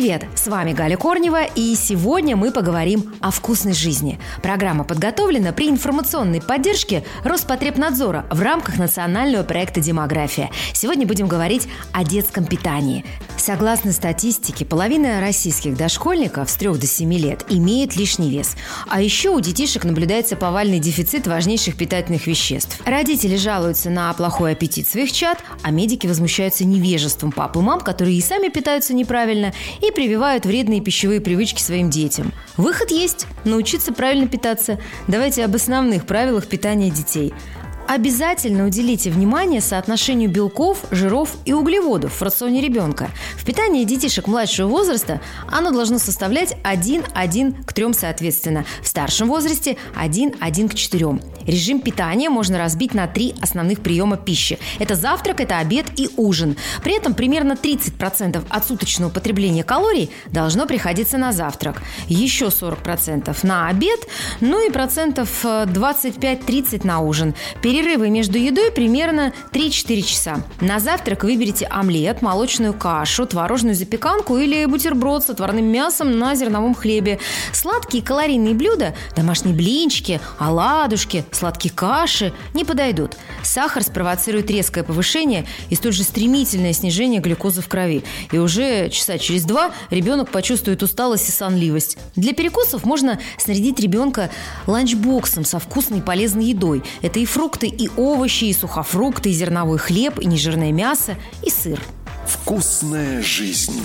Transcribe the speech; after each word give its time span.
Привет! 0.00 0.24
С 0.34 0.46
вами 0.46 0.72
Галя 0.72 0.96
Корнева, 0.96 1.44
и 1.44 1.74
сегодня 1.74 2.34
мы 2.34 2.52
поговорим 2.52 3.12
о 3.20 3.30
вкусной 3.30 3.74
жизни. 3.74 4.18
Программа 4.42 4.84
подготовлена 4.84 5.52
при 5.52 5.68
информационной 5.68 6.40
поддержке 6.40 7.04
Роспотребнадзора 7.22 8.24
в 8.30 8.40
рамках 8.40 8.78
национального 8.78 9.42
проекта 9.42 9.80
«Демография». 9.80 10.50
Сегодня 10.72 11.06
будем 11.06 11.28
говорить 11.28 11.68
о 11.92 12.02
детском 12.02 12.46
питании. 12.46 13.04
Согласно 13.36 13.92
статистике, 13.92 14.64
половина 14.64 15.20
российских 15.20 15.76
дошкольников 15.76 16.48
с 16.48 16.54
3 16.54 16.68
до 16.78 16.86
7 16.86 17.12
лет 17.14 17.44
имеет 17.50 17.96
лишний 17.96 18.30
вес. 18.30 18.56
А 18.88 19.02
еще 19.02 19.30
у 19.30 19.40
детишек 19.40 19.84
наблюдается 19.84 20.36
повальный 20.36 20.78
дефицит 20.78 21.26
важнейших 21.26 21.76
питательных 21.76 22.26
веществ. 22.26 22.80
Родители 22.86 23.36
жалуются 23.36 23.90
на 23.90 24.12
плохой 24.14 24.52
аппетит 24.52 24.88
своих 24.88 25.12
чад, 25.12 25.38
а 25.62 25.70
медики 25.70 26.06
возмущаются 26.06 26.64
невежеством 26.64 27.32
пап 27.32 27.56
и 27.56 27.60
мам, 27.60 27.80
которые 27.80 28.16
и 28.16 28.22
сами 28.22 28.48
питаются 28.48 28.94
неправильно, 28.94 29.52
и 29.80 29.89
прививают 29.90 30.46
вредные 30.46 30.80
пищевые 30.80 31.20
привычки 31.20 31.62
своим 31.62 31.90
детям. 31.90 32.32
Выход 32.56 32.90
есть– 32.90 33.26
научиться 33.44 33.92
правильно 33.92 34.28
питаться. 34.28 34.78
Давайте 35.08 35.44
об 35.44 35.54
основных 35.54 36.06
правилах 36.06 36.46
питания 36.46 36.90
детей– 36.90 37.32
Обязательно 37.90 38.66
уделите 38.66 39.10
внимание 39.10 39.60
соотношению 39.60 40.30
белков, 40.30 40.84
жиров 40.92 41.34
и 41.44 41.52
углеводов 41.52 42.20
в 42.20 42.22
рационе 42.22 42.60
ребенка. 42.60 43.10
В 43.36 43.44
питании 43.44 43.82
детишек 43.82 44.28
младшего 44.28 44.68
возраста 44.68 45.20
оно 45.50 45.72
должно 45.72 45.98
составлять 45.98 46.54
1-1 46.62 47.64
к 47.64 47.72
3 47.72 47.92
соответственно. 47.94 48.64
В 48.80 48.86
старшем 48.86 49.26
возрасте 49.26 49.76
1-1 50.00 50.68
к 50.68 50.74
4. 50.74 51.18
Режим 51.46 51.80
питания 51.80 52.30
можно 52.30 52.58
разбить 52.58 52.94
на 52.94 53.08
три 53.08 53.34
основных 53.40 53.80
приема 53.80 54.16
пищи. 54.16 54.60
Это 54.78 54.94
завтрак, 54.94 55.40
это 55.40 55.58
обед 55.58 55.86
и 55.96 56.08
ужин. 56.16 56.56
При 56.84 56.96
этом 56.96 57.14
примерно 57.14 57.54
30% 57.54 58.44
от 58.48 58.64
суточного 58.64 59.10
потребления 59.10 59.64
калорий 59.64 60.10
должно 60.30 60.66
приходиться 60.66 61.18
на 61.18 61.32
завтрак. 61.32 61.82
Еще 62.06 62.46
40% 62.46 63.36
на 63.42 63.66
обед, 63.66 63.98
ну 64.40 64.64
и 64.64 64.70
процентов 64.70 65.44
25-30 65.44 66.82
э, 66.84 66.86
на 66.86 67.00
ужин. 67.00 67.34
Перед 67.62 67.79
Перерывы 67.80 68.10
между 68.10 68.36
едой 68.36 68.70
примерно 68.70 69.32
3-4 69.52 70.02
часа. 70.02 70.42
На 70.60 70.80
завтрак 70.80 71.24
выберите 71.24 71.64
омлет, 71.64 72.20
молочную 72.20 72.74
кашу, 72.74 73.24
творожную 73.24 73.74
запеканку 73.74 74.36
или 74.36 74.66
бутерброд 74.66 75.24
с 75.24 75.30
отварным 75.30 75.64
мясом 75.64 76.18
на 76.18 76.34
зерновом 76.34 76.74
хлебе. 76.74 77.20
Сладкие 77.54 78.02
калорийные 78.02 78.52
блюда, 78.52 78.94
домашние 79.16 79.54
блинчики, 79.54 80.20
оладушки, 80.38 81.24
сладкие 81.32 81.72
каши 81.72 82.34
не 82.52 82.66
подойдут. 82.66 83.16
Сахар 83.42 83.82
спровоцирует 83.82 84.50
резкое 84.50 84.82
повышение 84.82 85.46
и 85.70 85.74
столь 85.74 85.94
же 85.94 86.02
стремительное 86.02 86.74
снижение 86.74 87.22
глюкозы 87.22 87.62
в 87.62 87.68
крови. 87.68 88.04
И 88.30 88.36
уже 88.36 88.90
часа 88.90 89.16
через 89.16 89.44
два 89.44 89.72
ребенок 89.88 90.28
почувствует 90.28 90.82
усталость 90.82 91.30
и 91.30 91.32
сонливость. 91.32 91.96
Для 92.14 92.34
перекусов 92.34 92.84
можно 92.84 93.18
снарядить 93.38 93.80
ребенка 93.80 94.28
ланчбоксом 94.66 95.46
со 95.46 95.58
вкусной 95.58 96.00
и 96.00 96.02
полезной 96.02 96.44
едой. 96.44 96.82
Это 97.00 97.20
и 97.20 97.24
фрукты, 97.24 97.69
и 97.70 97.88
овощи, 97.96 98.44
и 98.44 98.52
сухофрукты, 98.52 99.30
и 99.30 99.32
зерновой 99.32 99.78
хлеб, 99.78 100.18
и 100.18 100.26
нежирное 100.26 100.72
мясо, 100.72 101.16
и 101.42 101.50
сыр. 101.50 101.80
Вкусная 102.26 103.22
жизнь. 103.22 103.82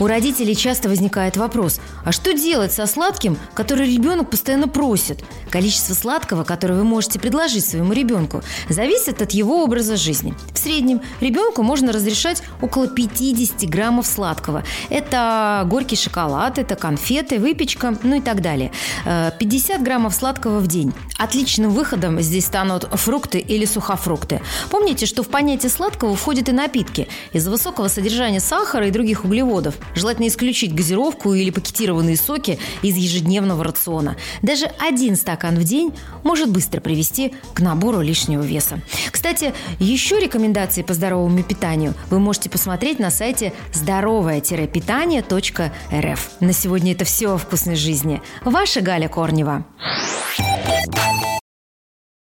У 0.00 0.06
родителей 0.06 0.56
часто 0.56 0.88
возникает 0.88 1.36
вопрос, 1.36 1.80
а 2.04 2.12
что 2.12 2.32
делать 2.32 2.72
со 2.72 2.86
сладким, 2.86 3.36
который 3.54 3.92
ребенок 3.92 4.30
постоянно 4.30 4.66
просит? 4.66 5.22
Количество 5.50 5.94
сладкого, 5.94 6.44
которое 6.44 6.74
вы 6.74 6.84
можете 6.84 7.18
предложить 7.18 7.66
своему 7.66 7.92
ребенку, 7.92 8.42
зависит 8.68 9.20
от 9.22 9.32
его 9.32 9.62
образа 9.62 9.96
жизни. 9.96 10.34
В 10.54 10.58
среднем 10.58 11.02
ребенку 11.20 11.62
можно 11.62 11.92
разрешать 11.92 12.42
около 12.60 12.88
50 12.88 13.68
граммов 13.68 14.06
сладкого. 14.06 14.64
Это 14.88 15.64
горький 15.66 15.96
шоколад, 15.96 16.58
это 16.58 16.74
конфеты, 16.74 17.38
выпечка, 17.38 17.96
ну 18.02 18.16
и 18.16 18.20
так 18.20 18.40
далее. 18.40 18.72
50 19.04 19.80
э, 19.80 19.82
граммов 19.82 20.14
сладкого 20.14 20.58
в 20.58 20.66
день. 20.66 20.92
Отличным 21.18 21.70
выходом 21.70 22.20
здесь 22.20 22.46
станут 22.46 22.84
фрукты 22.92 23.38
или 23.38 23.64
сухофрукты. 23.64 24.40
Помните, 24.70 25.06
что 25.06 25.22
в 25.22 25.28
понятие 25.28 25.70
сладкого 25.70 26.16
входят 26.16 26.48
и 26.48 26.52
напитки. 26.52 27.08
Из-за 27.32 27.50
высокого 27.50 27.88
содержания 27.88 28.40
сахара 28.40 28.88
и 28.88 28.90
других 28.90 29.24
углеводов 29.24 29.74
Желательно 29.94 30.28
исключить 30.28 30.74
газировку 30.74 31.34
или 31.34 31.50
пакетированные 31.50 32.16
соки 32.16 32.58
из 32.82 32.96
ежедневного 32.96 33.64
рациона. 33.64 34.16
Даже 34.42 34.66
один 34.78 35.16
стакан 35.16 35.56
в 35.56 35.64
день 35.64 35.92
может 36.22 36.50
быстро 36.50 36.80
привести 36.80 37.34
к 37.54 37.60
набору 37.60 38.00
лишнего 38.00 38.42
веса. 38.42 38.80
Кстати, 39.10 39.52
еще 39.78 40.18
рекомендации 40.18 40.82
по 40.82 40.94
здоровому 40.94 41.42
питанию 41.42 41.92
вы 42.10 42.18
можете 42.18 42.50
посмотреть 42.50 42.98
на 42.98 43.10
сайте 43.10 43.52
здоровое-питание.рф. 43.72 46.30
На 46.40 46.52
сегодня 46.52 46.92
это 46.92 47.04
все 47.04 47.34
о 47.34 47.38
вкусной 47.38 47.76
жизни. 47.76 48.20
Ваша 48.44 48.80
Галя 48.80 49.08
Корнева. 49.08 49.64